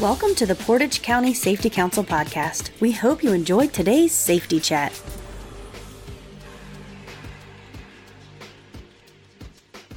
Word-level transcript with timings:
Welcome 0.00 0.34
to 0.36 0.46
the 0.46 0.54
Portage 0.54 1.02
County 1.02 1.34
Safety 1.34 1.68
Council 1.68 2.02
podcast. 2.02 2.70
We 2.80 2.92
hope 2.92 3.22
you 3.22 3.34
enjoyed 3.34 3.74
today's 3.74 4.12
safety 4.12 4.58
chat. 4.58 4.98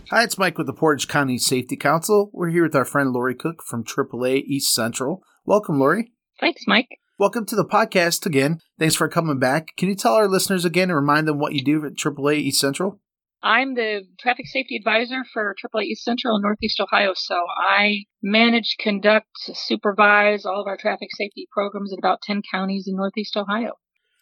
Hi, 0.10 0.24
it's 0.24 0.38
Mike 0.38 0.58
with 0.58 0.68
the 0.68 0.74
Portage 0.74 1.08
County 1.08 1.38
Safety 1.38 1.78
Council. 1.78 2.30
We're 2.34 2.50
here 2.50 2.64
with 2.64 2.76
our 2.76 2.84
friend 2.84 3.14
Lori 3.14 3.34
Cook 3.34 3.64
from 3.64 3.86
AAA 3.86 4.44
East 4.44 4.74
Central. 4.74 5.24
Welcome, 5.46 5.80
Lori. 5.80 6.12
Thanks, 6.38 6.64
Mike. 6.68 7.00
Welcome 7.18 7.46
to 7.46 7.56
the 7.56 7.64
podcast 7.64 8.26
again. 8.26 8.60
Thanks 8.78 8.96
for 8.96 9.08
coming 9.08 9.40
back. 9.40 9.70
Can 9.78 9.88
you 9.88 9.96
tell 9.96 10.16
our 10.16 10.28
listeners 10.28 10.66
again 10.66 10.90
and 10.90 11.00
remind 11.00 11.30
them 11.30 11.40
what 11.40 11.54
you 11.54 11.64
do 11.64 11.86
at 11.86 11.94
AAA 11.94 12.40
East 12.40 12.60
Central? 12.60 13.00
I'm 13.44 13.76
the 13.76 14.04
traffic 14.20 14.48
safety 14.48 14.78
advisor 14.78 15.24
for 15.34 15.54
AAA 15.62 15.84
East 15.84 16.06
Central 16.06 16.36
and 16.36 16.44
Northeast 16.44 16.80
Ohio. 16.80 17.12
So 17.14 17.36
I 17.58 18.06
manage, 18.22 18.78
conduct, 18.82 19.28
supervise 19.38 20.46
all 20.46 20.62
of 20.62 20.68
our 20.68 20.78
traffic 20.78 21.10
safety 21.12 21.48
programs 21.52 21.92
in 21.92 22.00
about 22.00 22.22
10 22.22 22.42
counties 22.50 22.86
in 22.88 22.96
Northeast 22.96 23.36
Ohio. 23.36 23.74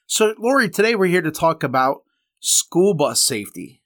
So, 0.07 0.34
Lori, 0.39 0.70
today 0.70 0.95
we're 0.95 1.05
here 1.05 1.21
to 1.21 1.31
talk 1.31 1.63
about 1.63 2.02
school 2.39 2.95
bus 2.95 3.21
safety. 3.23 3.84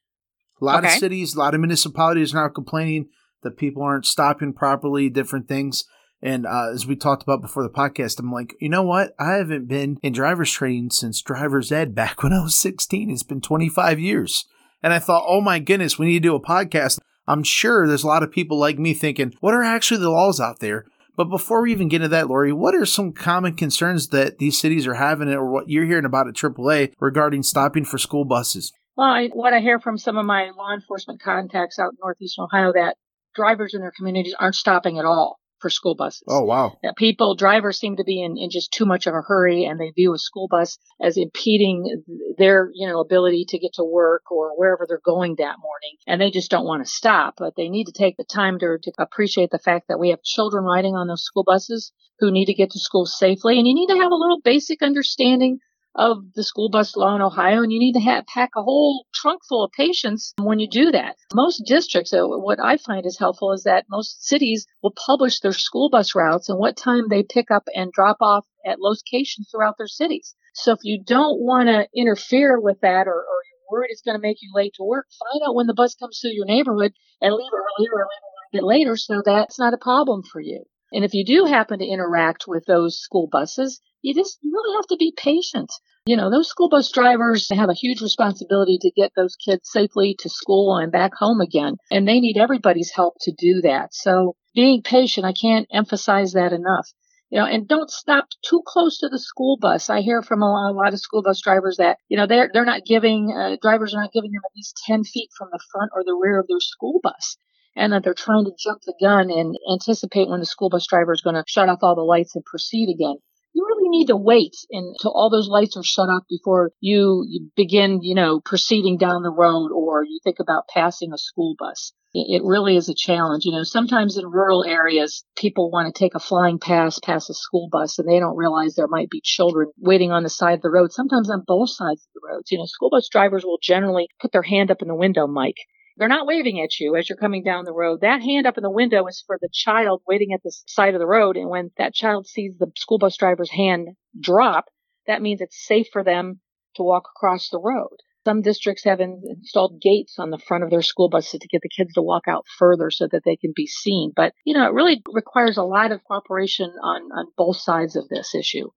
A 0.62 0.66
lot 0.66 0.84
Okay. 0.84 0.94
of 0.94 1.00
cities, 1.00 1.36
a 1.36 1.40
lot 1.40 1.54
of 1.54 1.60
municipalities 1.60 2.34
are 2.34 2.44
now 2.44 2.48
complaining 2.48 3.10
that 3.44 3.58
people 3.58 3.84
aren't 3.84 4.06
stopping 4.06 4.54
properly, 4.54 5.10
different 5.10 5.48
things. 5.50 5.84
And 6.22 6.48
uh, 6.48 6.72
as 6.74 6.88
we 6.88 6.96
talked 6.96 7.24
about 7.24 7.42
before 7.42 7.62
the 7.62 7.70
podcast, 7.70 8.20
I'm 8.20 8.32
like, 8.32 8.56
you 8.60 8.70
know 8.70 8.82
what? 8.84 9.14
I 9.20 9.34
haven't 9.34 9.68
been 9.68 9.98
in 10.02 10.14
driver's 10.14 10.52
training 10.52 10.92
since 10.92 11.22
driver's 11.22 11.72
ed 11.74 11.94
back 11.94 12.24
when 12.24 12.32
I 12.34 12.42
was 12.42 12.58
16. 12.58 13.10
It's 13.12 13.22
been 13.22 13.42
25 13.42 14.00
years. 14.00 14.46
And 14.86 14.94
I 14.94 15.00
thought, 15.00 15.26
oh 15.26 15.42
my 15.42 15.58
goodness, 15.58 15.98
we 15.98 16.06
need 16.06 16.22
to 16.22 16.30
do 16.30 16.36
a 16.36 16.40
podcast. 16.40 17.00
I'm 17.28 17.42
sure 17.42 17.88
there's 17.88 18.04
a 18.04 18.08
lot 18.08 18.22
of 18.22 18.32
people 18.32 18.60
like 18.60 18.78
me 18.78 18.94
thinking, 18.94 19.34
what 19.40 19.56
are 19.56 19.64
actually 19.64 20.00
the 20.00 20.12
laws 20.12 20.40
out 20.40 20.60
there? 20.60 20.86
But 21.18 21.24
before 21.24 21.64
we 21.64 21.72
even 21.72 21.88
get 21.88 22.04
into 22.04 22.10
that, 22.10 22.28
Lori, 22.28 22.54
what 22.54 22.76
are 22.76 22.86
some 22.86 23.12
common 23.12 23.56
concerns 23.56 24.10
that 24.10 24.38
these 24.38 24.60
cities 24.60 24.86
are 24.86 24.94
having 24.94 25.30
or 25.30 25.50
what 25.50 25.70
you're 25.70 25.88
hearing 25.88 26.06
about 26.06 26.28
at 26.28 26.36
AAA 26.36 26.94
regarding 27.00 27.42
stopping 27.42 27.84
for 27.84 27.98
school 27.98 28.26
buses? 28.26 28.74
Well, 28.96 29.08
I, 29.08 29.30
what 29.30 29.54
I 29.54 29.60
hear 29.60 29.80
from 29.80 29.98
some 29.98 30.20
of 30.20 30.26
my 30.28 30.52
law 30.56 30.72
enforcement 30.72 31.20
contacts 31.20 31.80
out 31.80 31.94
in 31.94 31.98
Northeast 32.00 32.38
Ohio 32.38 32.72
that 32.74 32.96
drivers 33.34 33.74
in 33.74 33.82
their 33.82 33.94
communities 33.98 34.36
aren't 34.40 34.54
stopping 34.54 35.00
at 35.00 35.06
all 35.06 35.40
for 35.60 35.70
school 35.70 35.96
buses. 35.96 36.24
Oh, 36.28 36.44
wow. 36.44 36.78
that 36.84 36.96
people 36.98 37.36
drivers 37.36 37.80
seem 37.80 37.98
to 37.98 38.04
be 38.04 38.22
in, 38.22 38.38
in 38.38 38.50
just 38.50 38.72
too 38.72 38.86
much 38.86 39.08
of 39.08 39.14
a 39.14 39.22
hurry 39.22 39.66
and 39.66 39.80
they 39.80 39.92
view 39.92 40.14
a 40.14 40.18
school 40.18 40.48
bus 40.48 40.78
as 41.02 41.18
impeding 41.18 42.04
their 42.38 42.70
you 42.74 42.88
know 42.88 43.00
ability 43.00 43.46
to 43.50 43.60
get 43.60 43.74
to 43.76 43.84
work 43.84 44.24
or 44.32 44.52
wherever 44.58 44.86
they're 44.88 45.02
going 45.04 45.36
that 45.38 45.56
morning 45.62 45.96
and 46.08 46.22
they 46.22 46.32
just 46.32 46.52
don't 46.52 46.66
want 46.66 46.86
to 46.86 46.92
stop 46.92 47.36
but 47.38 47.54
they 47.56 47.70
need 47.70 47.86
to 47.86 47.92
take 47.92 48.18
the 48.18 48.24
time 48.24 48.60
to, 48.60 48.78
to 48.82 48.92
appreciate 49.00 49.50
the 49.52 49.60
fact 49.60 49.88
that 49.88 50.00
we 50.00 50.10
have 50.10 50.22
children 50.24 50.64
riding 50.64 50.96
on 50.96 51.08
those 51.08 51.24
school 51.24 51.44
buses 51.44 51.92
who 52.20 52.32
need 52.32 52.46
to 52.46 52.54
get 52.54 52.72
to 52.72 52.80
school 52.80 53.06
safely 53.06 53.58
and 53.58 53.68
you 53.68 53.74
need 53.74 53.88
to 53.88 54.00
have 54.00 54.12
a 54.12 54.16
little 54.16 54.42
basic 54.44 54.82
understanding 54.82 55.60
of 55.96 56.34
the 56.36 56.44
school 56.44 56.70
bus 56.70 56.96
law 56.96 57.16
in 57.16 57.22
Ohio, 57.22 57.64
and 57.64 57.72
you 57.72 57.80
need 57.80 57.94
to 57.94 58.00
have, 58.02 58.28
pack 58.28 58.52
a 58.56 58.64
whole 58.64 59.06
trunk 59.14 59.42
full 59.48 59.64
of 59.64 59.72
patience 59.72 60.34
when 60.38 60.60
you 60.60 60.70
do 60.70 60.92
that. 60.92 61.16
Most 61.34 61.64
districts, 61.66 62.14
what 62.14 62.60
I 62.60 62.78
find 62.78 63.06
is 63.06 63.18
helpful 63.18 63.54
is 63.54 63.64
that 63.64 63.86
most 63.90 64.26
cities 64.26 64.66
will 64.84 64.94
publish 65.06 65.40
their 65.40 65.54
school 65.54 65.90
bus 65.90 66.16
routes 66.16 66.50
and 66.50 66.60
what 66.60 66.78
time 66.78 67.08
they 67.10 67.24
pick 67.24 67.50
up 67.50 67.64
and 67.74 67.92
drop 67.92 68.18
off 68.22 68.46
at 68.66 68.80
locations 68.80 69.50
throughout 69.50 69.78
their 69.78 69.88
cities. 69.88 70.36
So 70.54 70.72
if 70.72 70.80
you 70.84 71.02
don't 71.04 71.40
want 71.40 71.68
to 71.68 71.88
interfere 71.96 72.60
with 72.60 72.80
that 72.82 73.08
or, 73.08 73.16
or 73.16 73.40
you're 73.50 73.72
worried 73.72 73.90
it's 73.92 74.02
going 74.02 74.18
to 74.18 74.22
make 74.22 74.38
you 74.42 74.52
late 74.54 74.74
to 74.76 74.84
work, 74.84 75.08
find 75.20 75.42
out 75.48 75.56
when 75.56 75.68
the 75.68 75.74
bus 75.74 75.96
comes 75.96 76.20
through 76.20 76.32
your 76.32 76.46
neighborhood 76.46 76.94
and 77.22 77.34
leave 77.34 77.52
earlier 77.54 77.92
or 77.94 78.08
leave 78.08 78.22
a 78.54 78.54
little 78.54 78.54
bit 78.54 78.64
later 78.64 78.96
so 78.96 79.22
that's 79.24 79.60
not 79.60 79.74
a 79.74 79.78
problem 79.78 80.24
for 80.24 80.42
you. 80.42 80.64
And 80.96 81.04
if 81.04 81.14
you 81.14 81.26
do 81.26 81.44
happen 81.44 81.80
to 81.80 81.86
interact 81.86 82.46
with 82.48 82.64
those 82.68 83.02
school 83.02 83.28
buses, 83.30 83.82
you 84.02 84.16
just 84.16 84.40
really 84.42 84.78
have 84.78 84.88
to 84.88 84.96
be 84.96 85.14
patient. 85.18 85.70
You 86.06 86.16
know, 86.16 86.32
those 86.32 86.48
school 86.48 86.70
bus 86.70 86.90
drivers 86.90 87.50
have 87.50 87.70
a 87.70 87.74
huge 87.74 88.00
responsibility 88.00 88.78
to 88.80 88.92
get 88.96 89.12
those 89.14 89.36
kids 89.36 89.70
safely 89.70 90.16
to 90.20 90.30
school 90.30 90.78
and 90.78 90.94
back 90.94 91.12
home 91.14 91.42
again. 91.42 91.76
And 91.92 92.08
they 92.08 92.22
need 92.22 92.38
everybody's 92.38 92.92
help 92.92 93.16
to 93.24 93.34
do 93.38 93.60
that. 93.64 93.94
So 93.94 94.38
being 94.54 94.84
patient, 94.84 95.26
I 95.26 95.34
can't 95.34 95.68
emphasize 95.70 96.32
that 96.32 96.54
enough. 96.54 96.88
You 97.30 97.40
know, 97.40 97.46
and 97.46 97.68
don't 97.68 97.92
stop 97.92 98.28
too 98.50 98.62
close 98.66 98.98
to 99.00 99.10
the 99.10 99.20
school 99.20 99.58
bus. 99.60 99.90
I 99.90 100.00
hear 100.00 100.22
from 100.22 100.42
a 100.42 100.50
lot, 100.50 100.72
a 100.72 100.78
lot 100.78 100.94
of 100.94 101.02
school 101.02 101.24
bus 101.24 101.42
drivers 101.42 101.76
that, 101.76 101.98
you 102.08 102.16
know, 102.16 102.26
they're, 102.26 102.50
they're 102.54 102.64
not 102.64 102.86
giving, 102.86 103.36
uh, 103.38 103.58
drivers 103.62 103.94
are 103.94 104.02
not 104.02 104.14
giving 104.14 104.32
them 104.32 104.44
at 104.46 104.56
least 104.56 104.80
10 104.88 105.04
feet 105.04 105.32
from 105.38 105.50
the 105.52 105.60
front 105.74 105.92
or 105.94 106.06
the 106.06 106.18
rear 106.18 106.40
of 106.40 106.48
their 106.48 106.62
school 106.62 107.02
bus 107.04 107.36
and 107.76 107.94
that 107.94 108.04
they're 108.04 108.14
trying 108.14 108.46
to 108.46 108.52
jump 108.58 108.82
the 108.84 108.94
gun 109.00 109.30
and 109.30 109.58
anticipate 109.72 110.30
when 110.30 110.40
the 110.40 110.46
school 110.46 110.70
bus 110.70 110.88
driver 110.88 111.14
is 111.14 111.22
going 111.22 111.36
to 111.36 111.44
shut 111.48 111.70
off 111.70 111.80
all 111.82 111.96
the 111.96 112.02
lights 112.02 112.36
and 112.36 112.46
proceed 112.46 112.90
again. 112.90 113.18
You 113.54 113.66
really 113.66 113.90
need 113.90 114.08
to 114.08 114.18
wait 114.18 114.54
until 114.70 115.12
all 115.12 115.30
those 115.30 115.48
lights 115.48 115.78
are 115.78 115.84
shut 115.84 116.10
off 116.10 116.24
before 116.30 116.72
you, 116.82 117.50
begin, 117.56 118.02
you 118.02 118.14
know, 118.14 118.42
proceeding 118.42 118.98
down 118.98 119.24
the 119.24 119.30
road 119.30 119.72
or 119.72 120.04
you 120.04 120.20
think 120.24 120.40
about 120.42 120.68
passing 120.68 121.14
a 121.14 121.18
school 121.18 121.56
bus. 121.58 121.94
It, 122.14 122.42
it 122.42 122.44
really 122.44 122.76
is 122.76 122.90
a 122.90 122.94
challenge. 122.94 123.46
You 123.46 123.54
know, 123.54 123.64
sometimes 123.64 124.18
in 124.18 124.26
rural 124.26 124.66
areas, 124.66 125.24
people 125.38 125.72
want 125.72 125.94
to 125.94 125.98
take 125.98 126.16
a 126.16 126.20
flying 126.20 126.60
pass 126.60 127.00
past 127.00 127.30
a 127.30 127.34
school 127.34 127.70
bus 127.72 127.98
and 127.98 128.10
they 128.10 128.20
don't 128.20 128.36
realize 128.36 128.76
there 128.76 128.90
might 128.90 129.10
be 129.10 129.22
children 129.24 129.72
waiting 129.78 130.12
on 130.12 130.24
the 130.24 130.30
side 130.30 130.56
of 130.56 130.62
the 130.62 130.70
road, 130.70 130.92
sometimes 130.92 131.30
on 131.30 131.44
both 131.48 131.70
sides 131.70 132.06
of 132.08 132.22
the 132.22 132.28
roads. 132.28 132.52
You 132.52 132.58
know, 132.58 132.66
school 132.66 132.90
bus 132.90 133.08
drivers 133.10 133.46
will 133.46 133.60
generally 133.62 134.10
put 134.20 134.34
their 134.34 134.44
hand 134.44 134.70
up 134.70 134.82
in 134.82 134.90
the 134.90 134.96
window, 134.96 135.28
Mike, 135.28 135.60
they're 135.98 136.08
not 136.08 136.28
waving 136.28 136.62
at 136.62 136.80
you 136.80 136.96
as 136.96 137.10
you're 137.10 137.18
coming 137.18 137.44
down 137.44 137.66
the 137.66 137.74
road. 137.74 138.02
That 138.02 138.22
hand 138.22 138.46
up 138.46 138.58
in 138.58 138.64
the 138.64 138.70
window 138.70 139.06
is 139.08 139.24
for 139.26 139.38
the 139.42 139.50
child 139.52 140.02
waiting 140.08 140.34
at 140.34 140.42
the 140.44 140.52
side 140.68 140.94
of 140.94 141.00
the 141.00 141.08
road. 141.08 141.38
And 141.38 141.50
when 141.50 141.72
that 141.78 141.94
child 141.94 142.28
sees 142.28 142.54
the 142.58 142.72
school 142.76 142.98
bus 142.98 143.18
driver's 143.18 143.52
hand 143.52 143.90
drop, 144.20 144.66
that 145.08 145.22
means 145.22 145.42
it's 145.42 145.66
safe 145.66 145.88
for 145.92 146.04
them 146.04 146.42
to 146.76 146.84
walk 146.84 147.06
across 147.16 147.50
the 147.50 147.60
road. 147.60 147.98
Some 148.26 148.42
districts 148.42 148.84
have 148.86 149.00
in- 149.00 149.22
installed 149.28 149.80
gates 149.80 150.16
on 150.18 150.32
the 150.32 150.40
front 150.40 150.64
of 150.64 150.72
their 150.72 150.82
school 150.82 151.10
buses 151.10 151.40
to 151.40 151.48
get 151.48 151.62
the 151.62 151.70
kids 151.70 151.94
to 151.94 152.02
walk 152.02 152.24
out 152.28 152.46
further 152.58 152.90
so 152.90 153.08
that 153.12 153.22
they 153.24 153.36
can 153.36 153.54
be 153.56 153.68
seen. 153.68 154.12
But, 154.16 154.34
you 154.44 154.56
know, 154.56 154.66
it 154.66 154.74
really 154.74 155.04
requires 155.14 155.58
a 155.58 155.64
lot 155.64 155.92
of 155.92 156.04
cooperation 156.04 156.72
on, 156.82 157.04
on 157.16 157.28
both 157.38 157.58
sides 157.58 157.96
of 157.96 158.10
this 158.10 158.34
issue. 158.34 158.70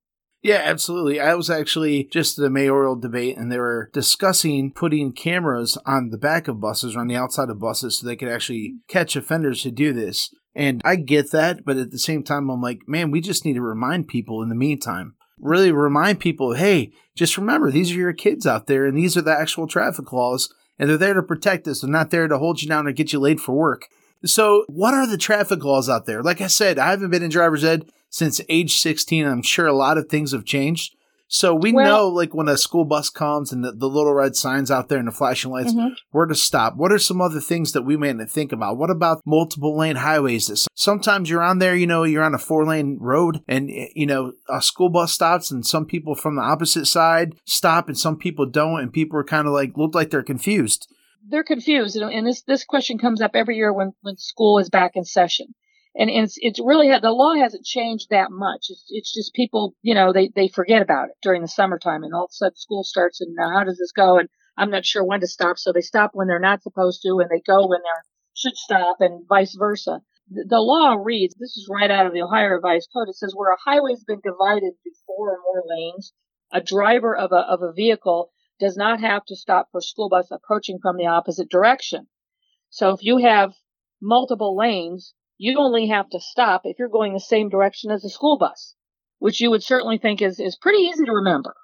Yeah, 0.42 0.62
absolutely. 0.64 1.20
I 1.20 1.34
was 1.34 1.50
actually 1.50 2.04
just 2.12 2.38
at 2.38 2.44
a 2.44 2.50
mayoral 2.50 2.94
debate 2.94 3.36
and 3.36 3.50
they 3.50 3.58
were 3.58 3.90
discussing 3.92 4.72
putting 4.72 5.12
cameras 5.12 5.76
on 5.84 6.10
the 6.10 6.18
back 6.18 6.46
of 6.46 6.60
buses 6.60 6.94
or 6.94 7.00
on 7.00 7.08
the 7.08 7.16
outside 7.16 7.50
of 7.50 7.58
buses 7.58 7.98
so 7.98 8.06
they 8.06 8.14
could 8.14 8.28
actually 8.28 8.76
catch 8.86 9.16
offenders 9.16 9.62
who 9.62 9.72
do 9.72 9.92
this. 9.92 10.32
And 10.54 10.80
I 10.84 10.96
get 10.96 11.32
that, 11.32 11.64
but 11.64 11.76
at 11.76 11.90
the 11.90 11.98
same 11.98 12.22
time, 12.22 12.50
I'm 12.50 12.62
like, 12.62 12.80
man, 12.86 13.10
we 13.10 13.20
just 13.20 13.44
need 13.44 13.54
to 13.54 13.62
remind 13.62 14.08
people 14.08 14.42
in 14.42 14.48
the 14.48 14.54
meantime. 14.54 15.14
Really 15.40 15.72
remind 15.72 16.20
people, 16.20 16.54
hey, 16.54 16.92
just 17.16 17.36
remember, 17.36 17.70
these 17.70 17.90
are 17.92 17.96
your 17.96 18.12
kids 18.12 18.46
out 18.46 18.66
there 18.66 18.86
and 18.86 18.96
these 18.96 19.16
are 19.16 19.22
the 19.22 19.36
actual 19.36 19.66
traffic 19.66 20.12
laws 20.12 20.52
and 20.78 20.88
they're 20.88 20.96
there 20.96 21.14
to 21.14 21.22
protect 21.22 21.66
us. 21.66 21.80
They're 21.80 21.90
not 21.90 22.10
there 22.10 22.28
to 22.28 22.38
hold 22.38 22.62
you 22.62 22.68
down 22.68 22.86
or 22.86 22.92
get 22.92 23.12
you 23.12 23.18
late 23.18 23.40
for 23.40 23.54
work. 23.54 23.88
So, 24.24 24.64
what 24.68 24.94
are 24.94 25.06
the 25.06 25.18
traffic 25.18 25.62
laws 25.64 25.88
out 25.88 26.06
there? 26.06 26.22
Like 26.22 26.40
I 26.40 26.48
said, 26.48 26.78
I 26.78 26.90
haven't 26.90 27.10
been 27.10 27.22
in 27.22 27.30
driver's 27.30 27.64
ed 27.64 27.86
since 28.10 28.40
age 28.48 28.78
16. 28.78 29.26
I'm 29.26 29.42
sure 29.42 29.66
a 29.66 29.72
lot 29.72 29.98
of 29.98 30.08
things 30.08 30.32
have 30.32 30.44
changed. 30.44 30.94
So 31.30 31.54
we 31.54 31.72
Well- 31.72 31.86
know, 31.86 32.08
like 32.08 32.34
when 32.34 32.48
a 32.48 32.56
school 32.56 32.86
bus 32.86 33.10
comes 33.10 33.52
and 33.52 33.62
the, 33.62 33.70
the 33.72 33.86
little 33.88 34.14
red 34.14 34.34
signs 34.34 34.70
out 34.70 34.88
there 34.88 34.98
and 34.98 35.06
the 35.06 35.12
flashing 35.12 35.50
lights, 35.50 35.74
Mhm. 35.74 35.90
where 36.10 36.24
to 36.24 36.34
stop. 36.34 36.76
What 36.76 36.90
are 36.90 36.98
some 36.98 37.20
other 37.20 37.38
things 37.38 37.72
that 37.72 37.82
we 37.82 37.98
may 37.98 38.14
not 38.14 38.30
think 38.30 38.50
about? 38.50 38.78
What 38.78 38.88
about 38.88 39.20
multiple 39.26 39.76
lane 39.76 39.96
highways? 39.96 40.46
That 40.46 40.66
sometimes 40.74 41.28
you're 41.28 41.42
on 41.42 41.58
there, 41.58 41.76
you 41.76 41.86
know, 41.86 42.04
you're 42.04 42.24
on 42.24 42.34
a 42.34 42.38
four 42.38 42.64
lane 42.64 42.96
road, 42.98 43.42
and 43.46 43.68
you 43.94 44.06
know 44.06 44.32
a 44.48 44.62
school 44.62 44.88
bus 44.88 45.12
stops, 45.12 45.50
and 45.50 45.66
some 45.66 45.84
people 45.84 46.14
from 46.14 46.36
the 46.36 46.42
opposite 46.42 46.86
side 46.86 47.34
stop, 47.44 47.88
and 47.88 47.98
some 47.98 48.16
people 48.16 48.46
don't, 48.46 48.80
and 48.80 48.90
people 48.90 49.18
are 49.18 49.24
kind 49.24 49.46
of 49.46 49.52
like 49.52 49.76
look 49.76 49.94
like 49.94 50.08
they're 50.08 50.22
confused. 50.22 50.88
They're 51.28 51.44
confused, 51.44 51.96
and 51.96 52.26
this 52.26 52.42
this 52.42 52.64
question 52.64 52.98
comes 52.98 53.20
up 53.20 53.32
every 53.34 53.56
year 53.56 53.72
when 53.72 53.92
when 54.02 54.16
school 54.16 54.58
is 54.58 54.70
back 54.70 54.92
in 54.94 55.04
session. 55.04 55.54
And 55.94 56.10
and 56.10 56.24
it's 56.24 56.36
it's 56.38 56.60
really 56.60 56.90
the 57.00 57.10
law 57.10 57.34
hasn't 57.34 57.64
changed 57.64 58.08
that 58.10 58.30
much. 58.30 58.66
It's 58.68 58.84
it's 58.88 59.14
just 59.14 59.34
people, 59.34 59.74
you 59.82 59.94
know, 59.94 60.12
they 60.12 60.30
they 60.34 60.48
forget 60.48 60.82
about 60.82 61.08
it 61.08 61.16
during 61.22 61.42
the 61.42 61.48
summertime, 61.48 62.04
and 62.04 62.14
all 62.14 62.24
of 62.24 62.30
a 62.30 62.34
sudden 62.34 62.56
school 62.56 62.84
starts, 62.84 63.20
and 63.20 63.34
now 63.34 63.50
how 63.50 63.64
does 63.64 63.78
this 63.78 63.92
go? 63.92 64.18
And 64.18 64.28
I'm 64.56 64.70
not 64.70 64.86
sure 64.86 65.04
when 65.04 65.20
to 65.20 65.26
stop, 65.26 65.58
so 65.58 65.72
they 65.72 65.80
stop 65.80 66.10
when 66.14 66.28
they're 66.28 66.38
not 66.38 66.62
supposed 66.62 67.02
to, 67.02 67.18
and 67.20 67.30
they 67.30 67.40
go 67.40 67.66
when 67.66 67.80
they 67.80 68.00
should 68.34 68.56
stop, 68.56 68.98
and 69.00 69.26
vice 69.28 69.56
versa. 69.58 70.00
The, 70.30 70.44
the 70.48 70.60
law 70.60 70.94
reads, 71.02 71.34
this 71.34 71.56
is 71.56 71.68
right 71.70 71.90
out 71.90 72.06
of 72.06 72.12
the 72.12 72.22
Ohio 72.22 72.48
Revised 72.48 72.90
Code. 72.92 73.08
It 73.08 73.16
says 73.16 73.32
where 73.34 73.52
a 73.52 73.56
highway's 73.64 74.04
been 74.04 74.20
divided 74.22 74.74
into 74.84 74.96
four 75.06 75.30
or 75.30 75.38
more 75.42 75.64
lanes, 75.66 76.12
a 76.52 76.60
driver 76.60 77.16
of 77.16 77.32
a 77.32 77.36
of 77.36 77.62
a 77.62 77.72
vehicle 77.72 78.30
does 78.60 78.76
not 78.76 79.00
have 79.00 79.24
to 79.26 79.36
stop 79.36 79.68
for 79.72 79.80
school 79.80 80.08
bus 80.08 80.28
approaching 80.30 80.78
from 80.80 80.96
the 80.96 81.06
opposite 81.06 81.48
direction. 81.48 82.06
So 82.70 82.90
if 82.90 83.02
you 83.02 83.18
have 83.18 83.54
multiple 84.02 84.56
lanes, 84.56 85.14
you 85.38 85.58
only 85.58 85.88
have 85.88 86.08
to 86.10 86.20
stop 86.20 86.62
if 86.64 86.78
you're 86.78 86.88
going 86.88 87.12
the 87.14 87.20
same 87.20 87.48
direction 87.48 87.90
as 87.90 88.02
the 88.02 88.10
school 88.10 88.38
bus, 88.38 88.74
which 89.20 89.40
you 89.40 89.50
would 89.50 89.62
certainly 89.62 89.98
think 89.98 90.20
is, 90.22 90.40
is 90.40 90.56
pretty 90.56 90.78
easy 90.84 91.04
to 91.04 91.12
remember. 91.12 91.54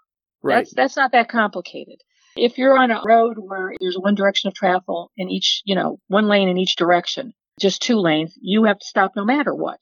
That's, 0.42 0.74
that's 0.74 0.96
not 0.96 1.12
that 1.12 1.28
complicated. 1.28 2.00
If 2.36 2.58
you're 2.58 2.78
on 2.78 2.90
a 2.90 3.02
road 3.06 3.36
where 3.38 3.72
there's 3.80 3.96
one 3.98 4.14
direction 4.14 4.48
of 4.48 4.54
travel 4.54 5.10
in 5.16 5.30
each, 5.30 5.62
you 5.64 5.74
know, 5.74 6.00
one 6.08 6.26
lane 6.28 6.48
in 6.48 6.58
each 6.58 6.76
direction, 6.76 7.32
just 7.60 7.82
two 7.82 7.96
lanes, 7.98 8.36
you 8.40 8.64
have 8.64 8.78
to 8.78 8.86
stop 8.86 9.12
no 9.16 9.24
matter 9.24 9.54
what. 9.54 9.80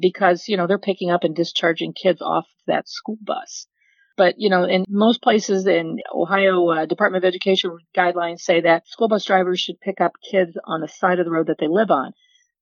because, 0.00 0.48
you 0.48 0.56
know, 0.56 0.66
they're 0.66 0.78
picking 0.78 1.10
up 1.10 1.24
and 1.24 1.34
discharging 1.34 1.92
kids 1.92 2.20
off 2.20 2.46
that 2.66 2.88
school 2.88 3.16
bus. 3.22 3.66
But, 4.16 4.34
you 4.38 4.48
know, 4.48 4.64
in 4.64 4.84
most 4.88 5.22
places 5.22 5.66
in 5.66 5.98
Ohio, 6.14 6.68
uh, 6.68 6.86
Department 6.86 7.24
of 7.24 7.28
Education 7.28 7.76
guidelines 7.96 8.40
say 8.40 8.60
that 8.60 8.86
school 8.86 9.08
bus 9.08 9.24
drivers 9.24 9.58
should 9.58 9.80
pick 9.80 10.00
up 10.00 10.12
kids 10.30 10.56
on 10.64 10.80
the 10.80 10.88
side 10.88 11.18
of 11.18 11.24
the 11.24 11.32
road 11.32 11.48
that 11.48 11.56
they 11.58 11.66
live 11.68 11.90
on. 11.90 12.12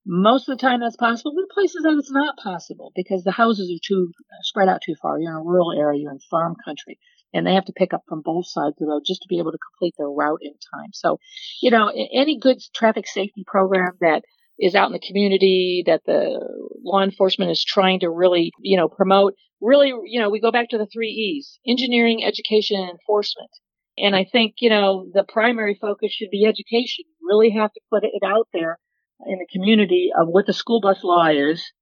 Most 0.05 0.49
of 0.49 0.57
the 0.57 0.63
time 0.63 0.81
that's 0.81 0.97
possible, 0.97 1.33
but 1.37 1.55
places 1.55 1.83
that 1.85 1.97
it's 1.97 2.11
not 2.11 2.37
possible 2.43 2.91
because 2.97 3.23
the 3.23 3.31
houses 3.31 3.71
are 3.71 3.87
too 3.87 4.13
spread 4.43 4.69
out 4.69 4.81
too 4.85 4.95
far. 5.01 5.19
You're 5.21 5.31
in 5.31 5.37
a 5.37 5.45
rural 5.45 5.79
area, 5.79 6.01
you're 6.01 6.11
in 6.11 6.19
farm 6.31 6.57
country, 6.65 6.99
and 7.33 7.47
they 7.47 7.55
have 7.55 7.67
to 7.67 7.73
pick 7.73 7.95
up 7.95 8.03
from 8.09 8.23
both 8.25 8.47
sides 8.49 8.75
of 8.75 8.79
the 8.81 8.87
road 8.87 9.03
just 9.07 9.23
to 9.23 9.29
be 9.29 9.39
able 9.39 9.53
to 9.53 9.59
complete 9.59 9.95
their 9.97 10.09
route 10.09 10.41
in 10.43 10.55
time. 10.75 10.91
So, 10.93 11.19
you 11.61 11.71
know, 11.71 11.89
any 11.89 12.39
good 12.39 12.59
traffic 12.75 13.07
safety 13.07 13.45
program 13.47 13.93
that 14.01 14.23
is 14.59 14.75
out 14.75 14.87
in 14.87 14.93
the 14.93 15.07
community 15.07 15.85
that 15.87 16.03
the 16.05 16.62
law 16.83 17.03
enforcement 17.03 17.51
is 17.51 17.65
trying 17.65 18.01
to 18.01 18.11
really, 18.11 18.53
you 18.61 18.77
know, 18.77 18.89
promote. 18.89 19.35
Really, 19.61 19.89
you 19.89 20.21
know, 20.21 20.31
we 20.31 20.41
go 20.41 20.51
back 20.51 20.71
to 20.71 20.79
the 20.79 20.89
three 20.93 21.09
E's 21.09 21.59
engineering, 21.67 22.25
education, 22.25 22.81
and 22.81 22.91
enforcement. 22.91 23.51
And 23.99 24.17
I 24.17 24.25
think, 24.25 24.55
you 24.61 24.71
know, 24.71 25.07
the 25.13 25.25
primary 25.25 25.79
focus 25.81 26.13
should 26.13 26.31
be 26.31 26.47
education. 26.47 27.05
You 27.07 27.29
really 27.29 27.51
have 27.51 27.73
to 27.73 27.81
put 27.91 28.05
it 28.05 28.23
out 28.25 28.49
there 28.53 28.79
in 29.27 29.39
the 29.39 29.47
community 29.53 30.11
of 30.19 30.29
what 30.29 30.47
the 30.47 30.53
school 30.53 30.81
bus 30.81 31.05
law 31.05 31.29
is 31.29 31.73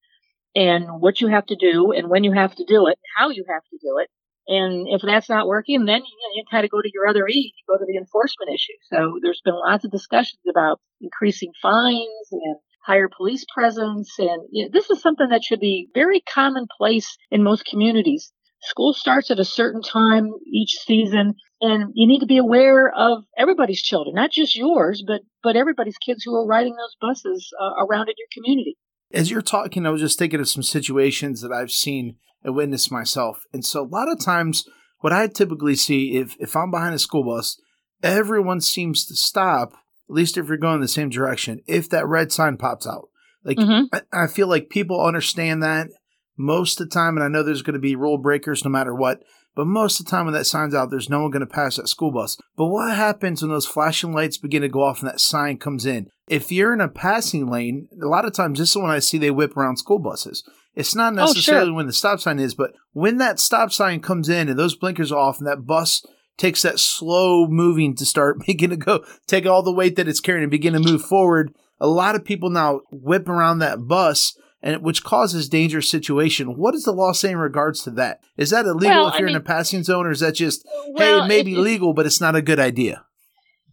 and 0.54 1.00
what 1.00 1.20
you 1.20 1.28
have 1.28 1.46
to 1.46 1.56
do 1.56 1.92
and 1.92 2.10
when 2.10 2.24
you 2.24 2.32
have 2.32 2.54
to 2.56 2.64
do 2.64 2.88
it, 2.88 2.98
how 3.16 3.30
you 3.30 3.44
have 3.48 3.62
to 3.70 3.78
do 3.80 3.98
it. 3.98 4.08
And 4.48 4.88
if 4.88 5.02
that's 5.02 5.28
not 5.28 5.46
working, 5.46 5.84
then 5.84 6.02
you, 6.02 6.02
know, 6.02 6.34
you 6.34 6.44
kind 6.50 6.64
of 6.64 6.70
go 6.70 6.82
to 6.82 6.90
your 6.92 7.06
other 7.06 7.28
E, 7.28 7.54
you 7.56 7.64
go 7.72 7.78
to 7.78 7.86
the 7.86 7.96
enforcement 7.96 8.50
issue. 8.52 8.76
So 8.90 9.18
there's 9.22 9.42
been 9.44 9.54
lots 9.54 9.84
of 9.84 9.92
discussions 9.92 10.40
about 10.50 10.80
increasing 11.00 11.52
fines 11.62 12.28
and 12.32 12.56
higher 12.84 13.08
police 13.08 13.44
presence. 13.52 14.18
And 14.18 14.42
you 14.50 14.64
know, 14.64 14.70
this 14.72 14.90
is 14.90 15.00
something 15.00 15.28
that 15.30 15.44
should 15.44 15.60
be 15.60 15.88
very 15.94 16.20
commonplace 16.20 17.16
in 17.30 17.42
most 17.42 17.64
communities. 17.64 18.32
School 18.62 18.92
starts 18.92 19.30
at 19.30 19.38
a 19.38 19.44
certain 19.44 19.80
time 19.80 20.32
each 20.46 20.76
season, 20.86 21.34
and 21.62 21.92
you 21.94 22.06
need 22.06 22.20
to 22.20 22.26
be 22.26 22.36
aware 22.36 22.92
of 22.94 23.24
everybody's 23.36 23.82
children, 23.82 24.14
not 24.14 24.30
just 24.30 24.54
yours, 24.54 25.02
but 25.06 25.22
but 25.42 25.56
everybody's 25.56 25.96
kids 25.96 26.22
who 26.24 26.34
are 26.34 26.46
riding 26.46 26.74
those 26.76 26.96
buses 27.00 27.50
uh, 27.58 27.84
around 27.84 28.08
in 28.08 28.14
your 28.18 28.28
community. 28.32 28.76
As 29.12 29.30
you're 29.30 29.42
talking, 29.42 29.86
I 29.86 29.90
was 29.90 30.02
just 30.02 30.18
thinking 30.18 30.40
of 30.40 30.48
some 30.48 30.62
situations 30.62 31.40
that 31.40 31.52
I've 31.52 31.70
seen 31.70 32.16
and 32.44 32.54
witnessed 32.54 32.92
myself, 32.92 33.44
and 33.52 33.64
so 33.64 33.82
a 33.82 33.88
lot 33.88 34.10
of 34.10 34.20
times, 34.20 34.64
what 34.98 35.12
I 35.12 35.26
typically 35.26 35.74
see 35.74 36.16
if 36.16 36.36
if 36.38 36.54
I'm 36.54 36.70
behind 36.70 36.94
a 36.94 36.98
school 36.98 37.24
bus, 37.24 37.58
everyone 38.02 38.60
seems 38.60 39.06
to 39.06 39.16
stop 39.16 39.72
at 40.10 40.14
least 40.14 40.36
if 40.36 40.48
you're 40.48 40.56
going 40.56 40.80
the 40.80 40.88
same 40.88 41.08
direction, 41.08 41.62
if 41.68 41.88
that 41.90 42.06
red 42.06 42.32
sign 42.32 42.56
pops 42.56 42.86
out. 42.86 43.08
Like, 43.44 43.58
mm-hmm. 43.58 43.94
I, 44.12 44.24
I, 44.24 44.26
feel 44.26 44.48
like 44.48 44.68
people 44.68 45.00
understand 45.00 45.62
that 45.62 45.88
most 46.36 46.80
of 46.80 46.88
the 46.88 46.92
time, 46.92 47.16
and 47.16 47.24
I 47.24 47.28
know 47.28 47.42
there's 47.42 47.62
going 47.62 47.74
to 47.74 47.80
be 47.80 47.94
rule 47.94 48.18
breakers 48.18 48.64
no 48.64 48.70
matter 48.70 48.94
what, 48.94 49.22
but 49.54 49.66
most 49.66 50.00
of 50.00 50.06
the 50.06 50.10
time 50.10 50.26
when 50.26 50.34
that 50.34 50.46
sign's 50.46 50.74
out, 50.74 50.90
there's 50.90 51.08
no 51.08 51.22
one 51.22 51.30
going 51.30 51.40
to 51.40 51.46
pass 51.46 51.76
that 51.76 51.88
school 51.88 52.10
bus. 52.10 52.36
But 52.56 52.66
what 52.66 52.94
happens 52.94 53.40
when 53.40 53.50
those 53.50 53.66
flashing 53.66 54.12
lights 54.12 54.36
begin 54.36 54.62
to 54.62 54.68
go 54.68 54.82
off 54.82 55.00
and 55.00 55.08
that 55.08 55.20
sign 55.20 55.58
comes 55.58 55.86
in? 55.86 56.08
If 56.28 56.50
you're 56.50 56.72
in 56.72 56.80
a 56.80 56.88
passing 56.88 57.48
lane, 57.48 57.88
a 58.02 58.06
lot 58.06 58.24
of 58.24 58.32
times 58.32 58.58
this 58.58 58.70
is 58.70 58.76
when 58.76 58.90
I 58.90 58.98
see 58.98 59.16
they 59.16 59.30
whip 59.30 59.56
around 59.56 59.76
school 59.76 60.00
buses. 60.00 60.42
It's 60.74 60.94
not 60.94 61.14
necessarily 61.14 61.62
oh, 61.62 61.66
sure. 61.66 61.74
when 61.74 61.86
the 61.86 61.92
stop 61.92 62.20
sign 62.20 62.38
is, 62.38 62.54
but 62.54 62.72
when 62.92 63.18
that 63.18 63.40
stop 63.40 63.72
sign 63.72 64.00
comes 64.00 64.28
in 64.28 64.48
and 64.48 64.58
those 64.58 64.76
blinkers 64.76 65.12
off 65.12 65.38
and 65.38 65.46
that 65.46 65.66
bus 65.66 66.04
takes 66.38 66.62
that 66.62 66.78
slow 66.78 67.46
moving 67.46 67.94
to 67.96 68.06
start 68.06 68.38
making 68.48 68.72
it 68.72 68.78
go, 68.78 69.04
take 69.26 69.46
all 69.46 69.62
the 69.62 69.72
weight 69.72 69.96
that 69.96 70.08
it's 70.08 70.20
carrying 70.20 70.44
and 70.44 70.50
begin 70.50 70.72
to 70.72 70.80
move 70.80 71.02
forward. 71.02 71.52
A 71.80 71.86
lot 71.86 72.14
of 72.14 72.24
people 72.24 72.50
now 72.50 72.80
whip 72.90 73.28
around 73.28 73.58
that 73.58 73.86
bus 73.86 74.36
and 74.62 74.82
which 74.82 75.02
causes 75.02 75.48
dangerous 75.48 75.90
situation. 75.90 76.56
What 76.56 76.72
does 76.72 76.84
the 76.84 76.92
law 76.92 77.12
say 77.12 77.30
in 77.30 77.38
regards 77.38 77.82
to 77.84 77.90
that? 77.92 78.20
Is 78.36 78.50
that 78.50 78.66
illegal 78.66 79.04
well, 79.04 79.08
if 79.08 79.14
you're 79.14 79.28
I 79.28 79.32
mean, 79.32 79.36
in 79.36 79.42
a 79.42 79.44
passing 79.44 79.82
zone, 79.82 80.06
or 80.06 80.10
is 80.10 80.20
that 80.20 80.34
just 80.34 80.66
well, 80.90 81.20
hey, 81.20 81.24
it 81.24 81.28
may 81.28 81.40
it, 81.40 81.44
be 81.44 81.56
legal, 81.56 81.94
but 81.94 82.06
it's 82.06 82.20
not 82.20 82.36
a 82.36 82.42
good 82.42 82.60
idea? 82.60 83.04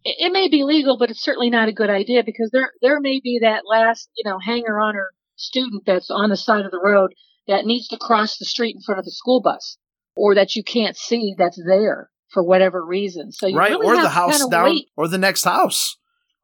It 0.04 0.32
may 0.32 0.48
be 0.48 0.64
legal, 0.64 0.98
but 0.98 1.10
it's 1.10 1.24
certainly 1.24 1.50
not 1.50 1.68
a 1.68 1.74
good 1.74 1.90
idea 1.90 2.24
because 2.24 2.50
there 2.52 2.72
there 2.82 3.02
may 3.02 3.20
be 3.22 3.40
that 3.42 3.64
last 3.70 4.10
you 4.16 4.30
know 4.30 4.40
hanger 4.40 4.80
on 4.80 4.96
or 4.96 5.10
student 5.36 5.84
that's 5.86 6.10
on 6.10 6.30
the 6.30 6.38
side 6.38 6.66
of 6.66 6.72
the 6.72 6.82
road 6.82 7.12
that 7.48 7.66
needs 7.66 7.88
to 7.90 7.98
cross 7.98 8.38
the 8.38 8.46
street 8.46 8.76
in 8.76 8.82
front 8.82 9.00
of 9.00 9.06
the 9.06 9.12
school 9.12 9.42
bus, 9.42 9.78
or 10.16 10.36
that 10.36 10.56
you 10.56 10.64
can't 10.64 10.96
see 10.96 11.36
that's 11.38 11.62
there 11.66 12.10
for 12.30 12.44
whatever 12.44 12.84
reason. 12.86 13.32
So 13.32 13.48
you 13.48 13.58
right, 13.58 13.72
really 13.72 13.86
or 13.86 13.96
have 13.96 14.04
the 14.04 14.10
house 14.10 14.48
down, 14.48 14.66
wait. 14.66 14.88
or 14.96 15.08
the 15.08 15.18
next 15.18 15.44
house. 15.44 15.98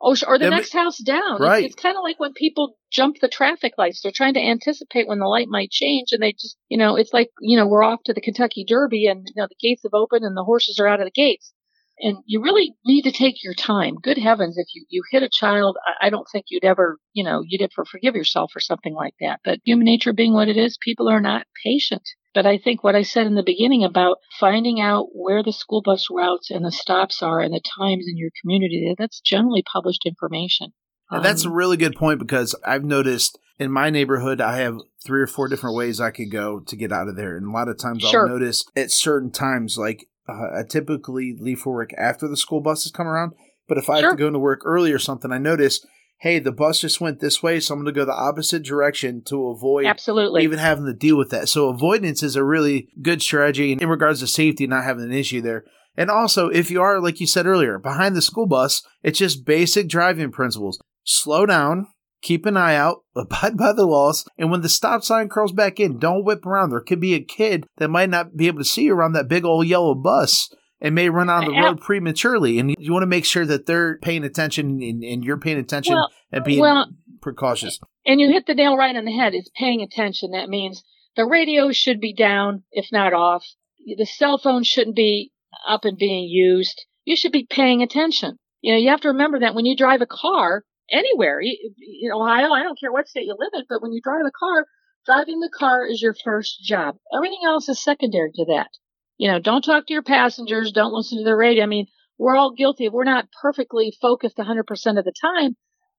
Oh, 0.06 0.15
or 0.27 0.38
the 0.38 0.50
next 0.50 0.74
house 0.74 0.97
down. 0.97 1.39
Right. 1.39 1.63
It's, 1.63 1.75
it's 1.75 1.81
kind 1.81 1.95
of 1.95 2.03
like 2.03 2.19
when 2.19 2.33
people 2.33 2.75
jump 2.91 3.19
the 3.21 3.30
traffic 3.30 3.74
lights. 3.77 4.01
They're 4.01 4.12
trying 4.13 4.33
to 4.33 4.41
anticipate 4.41 5.07
when 5.07 5.19
the 5.19 5.27
light 5.27 5.47
might 5.47 5.71
change, 5.71 6.09
and 6.12 6.21
they 6.21 6.33
just, 6.33 6.57
you 6.68 6.77
know, 6.77 6.97
it's 6.97 7.13
like, 7.13 7.30
you 7.39 7.56
know, 7.56 7.65
we're 7.65 7.83
off 7.83 8.03
to 8.06 8.13
the 8.13 8.19
Kentucky 8.19 8.65
Derby, 8.68 9.07
and 9.07 9.25
you 9.27 9.41
know 9.41 9.47
the 9.47 9.56
gates 9.62 9.83
have 9.83 9.94
opened, 9.94 10.25
and 10.25 10.35
the 10.35 10.44
horses 10.44 10.77
are 10.77 10.88
out 10.88 11.00
of 11.00 11.06
the 11.06 11.12
gates. 11.12 11.53
And 12.00 12.18
you 12.25 12.42
really 12.42 12.74
need 12.86 13.04
to 13.04 13.12
take 13.12 13.44
your 13.44 13.54
time. 13.54 13.95
Good 13.95 14.18
heavens, 14.18 14.57
if 14.57 14.68
you, 14.74 14.86
you 14.90 15.04
hit 15.12 15.24
a 15.24 15.30
child, 15.30 15.78
I, 15.86 16.07
I 16.07 16.10
don't 16.10 16.28
think 16.31 16.45
you'd 16.50 16.66
ever, 16.66 16.98
you 17.13 17.24
know, 17.24 17.44
you'd 17.45 17.62
ever 17.62 17.86
forgive 17.86 18.16
yourself 18.16 18.51
or 18.56 18.60
something 18.60 18.94
like 18.94 19.13
that. 19.22 19.40
But 19.44 19.60
human 19.63 19.86
nature 19.86 20.13
being 20.13 20.34
what 20.34 20.50
it 20.50 20.57
is, 20.57 20.78
people 20.81 21.07
are 21.07 21.22
not 21.22 21.45
patient. 21.63 22.04
But 22.34 22.48
I 22.48 22.57
think 22.57 22.84
what 22.84 22.95
I 22.95 23.04
said 23.04 23.28
in 23.28 23.36
the 23.36 23.44
beginning 23.44 23.84
about 23.84 24.18
finding 24.40 24.81
out 24.81 25.10
where 25.13 25.44
the 25.44 25.54
school 25.54 25.84
bus 25.84 26.07
routes 26.12 26.50
and 26.50 26.66
the 26.66 26.72
stops 26.72 27.22
are 27.22 27.40
and 27.40 27.54
the 27.54 27.62
times 27.78 28.06
in 28.07 28.18
your 28.18 28.31
community, 28.42 28.95
that's 28.98 29.22
generally 29.22 29.63
published 29.72 30.06
information. 30.06 30.74
Um, 31.12 31.22
that's 31.22 31.45
a 31.45 31.50
um, 31.50 31.54
really 31.54 31.78
good 31.78 31.95
point 31.95 32.19
because 32.19 32.56
I've 32.66 32.84
noticed 32.84 33.38
in 33.60 33.72
my 33.72 33.92
neighborhood, 33.92 34.42
I 34.42 34.57
have 34.57 34.80
three 35.06 35.22
or 35.22 35.28
four 35.28 35.48
different 35.48 35.75
ways 35.75 36.01
I 36.01 36.10
could 36.10 36.31
go 36.31 36.60
to 36.60 36.75
get 36.75 36.92
out 36.92 37.07
of 37.07 37.16
there. 37.16 37.38
And 37.38 37.48
a 37.48 37.51
lot 37.51 37.68
of 37.68 37.78
times 37.78 38.01
sure. 38.01 38.22
I'll 38.22 38.30
notice 38.30 38.66
at 38.75 38.92
certain 38.92 39.31
times, 39.31 39.78
like 39.78 40.07
uh, 40.28 40.60
I 40.60 40.64
typically 40.68 41.36
leave 41.40 41.60
for 41.60 41.74
work 41.74 41.92
after 41.98 42.28
the 42.28 42.38
school 42.38 42.62
buses 42.62 42.92
come 42.92 43.08
around. 43.08 43.34
But 43.68 43.78
if 43.78 43.90
I 43.90 44.00
sure. 44.00 44.10
have 44.10 44.18
to 44.18 44.22
go 44.22 44.28
into 44.28 44.40
work 44.40 44.62
early 44.66 44.92
or 44.92 45.00
something, 45.00 45.31
I 45.31 45.38
notice 45.38 45.86
hey, 46.24 46.40
the 46.40 46.54
bus 46.54 46.80
just 46.80 47.02
went 47.02 47.20
this 47.20 47.44
way, 47.44 47.60
so 47.60 47.74
I'm 47.74 47.81
going 47.81 47.94
to 47.94 48.00
go 48.00 48.06
the 48.06 48.14
opposite 48.14 48.64
direction 48.64 49.24
to 49.25 49.50
avoid 49.50 49.86
absolutely 49.86 50.44
even 50.44 50.58
having 50.58 50.86
to 50.86 50.94
deal 50.94 51.18
with 51.18 51.31
that. 51.31 51.50
So 51.50 51.68
avoidance 51.68 52.24
is 52.24 52.38
a 52.38 52.46
really 52.46 52.88
good 53.02 53.22
strategy 53.22 53.74
in 53.74 53.90
regards 53.90 54.22
to 54.22 54.28
safety, 54.28 54.66
not 54.66 54.86
having 54.86 55.04
an 55.04 55.12
issue 55.12 55.42
there. 55.42 55.66
And 55.98 56.10
also, 56.10 56.48
if 56.48 56.72
you 56.72 56.81
are, 56.81 57.02
like 57.02 57.19
you 57.19 57.28
said 57.28 57.46
earlier, 57.46 57.78
behind 57.78 58.16
the 58.16 58.22
school 58.22 58.48
bus, 58.48 58.84
it's 59.04 59.19
just 59.19 59.46
basic 59.46 59.90
driving 59.90 60.31
principles. 60.31 60.80
Slow 61.04 61.46
down, 61.46 61.88
keep 62.24 62.46
an 62.48 62.58
eye 62.58 62.75
out, 62.75 63.04
abide 63.16 63.58
by 63.58 63.74
the 63.74 63.86
laws, 63.86 64.25
and 64.38 64.50
when 64.50 64.62
the 64.62 64.70
stop 64.70 65.04
sign 65.04 65.30
curls 65.30 65.52
back 65.52 65.80
in, 65.80 66.00
don't 66.00 66.26
whip 66.26 66.45
around. 66.45 66.71
There 66.71 66.80
could 66.80 67.00
be 67.00 67.14
a 67.14 67.24
kid 67.24 67.68
that 67.78 67.90
might 67.90 68.09
not 68.09 68.36
be 68.36 68.47
able 68.47 68.59
to 68.59 68.66
see 68.66 68.86
you 68.86 68.95
around 68.95 69.14
that 69.14 69.28
big 69.28 69.45
old 69.45 69.68
yellow 69.68 69.94
bus 69.94 70.50
and 70.81 70.95
may 70.95 71.09
run 71.09 71.30
on 71.30 71.45
the 71.45 71.52
road 71.52 71.80
prematurely. 71.80 72.59
And 72.59 72.76
you 72.78 72.92
want 72.92 73.04
to 73.04 73.07
make 73.07 73.24
sure 73.24 73.45
that 73.45 73.66
they're 73.66 73.97
paying 74.00 74.26
attention 74.26 74.81
and, 74.81 75.02
and 75.02 75.24
you're 75.24 75.40
paying 75.40 75.57
attention 75.57 75.95
well, 75.95 76.09
and 76.31 76.44
being 76.44 76.59
well, 76.59 76.88
precautious. 77.21 77.80
And 78.06 78.19
you 78.19 78.30
hit 78.30 78.45
the 78.47 78.54
nail 78.54 78.76
right 78.76 78.95
on 78.95 79.06
the 79.06 79.16
head 79.16 79.33
is 79.33 79.50
paying 79.57 79.81
attention. 79.81 80.31
That 80.31 80.50
means 80.50 80.83
the 81.16 81.26
radio 81.26 81.71
should 81.71 82.02
be 82.02 82.14
down, 82.14 82.64
if 82.71 82.88
not 82.92 83.14
off. 83.14 83.45
The 83.86 84.06
cell 84.06 84.38
phone 84.38 84.64
shouldn't 84.64 84.95
be 84.95 85.31
up 85.68 85.86
and 85.86 85.97
being 85.97 86.28
used. 86.30 86.86
You 87.06 87.16
should 87.16 87.31
be 87.31 87.47
paying 87.50 87.81
attention. 87.81 88.38
You 88.62 88.74
know, 88.74 88.80
you 88.80 88.90
have 88.90 89.02
to 89.02 89.09
remember 89.09 89.40
that 89.40 89.56
when 89.56 89.66
you 89.66 89.78
drive 89.78 90.02
a 90.02 90.06
car 90.06 90.64
anywhere, 90.94 91.42
in 91.42 92.12
Ohio, 92.14 92.52
I 92.52 92.64
don't 92.64 92.80
care 92.80 92.92
what 92.92 93.07
state 93.07 93.26
you 93.26 93.35
live 93.38 93.52
in, 93.54 93.64
but 93.68 93.81
when 93.81 93.92
you 93.92 94.02
drive 94.02 94.26
a 94.26 94.31
car, 94.31 94.66
driving 95.06 95.40
the 95.40 95.50
car 95.54 95.85
is 95.85 96.02
your 96.02 96.16
first 96.23 96.64
job. 96.64 96.95
Everything 97.14 97.42
else 97.45 97.68
is 97.68 97.83
secondary 97.83 98.31
to 98.35 98.45
that. 98.50 98.69
You 99.18 99.31
know, 99.31 99.40
don't 99.40 99.64
talk 99.64 99.88
to 99.88 99.94
your 99.94 100.04
passengers. 100.04 100.71
Don't 100.71 100.94
listen 100.94 101.18
to 101.18 101.23
the 101.23 101.35
radio. 101.35 101.64
I 101.64 101.68
mean, 101.68 101.88
we're 102.18 102.35
all 102.35 102.54
guilty. 102.54 102.85
If 102.85 102.94
we're 102.94 103.04
not 103.04 103.28
perfectly 103.42 103.94
focused 104.02 104.38
100% 104.38 104.62
of 105.00 105.06
the 105.06 105.14
time, 105.19 105.56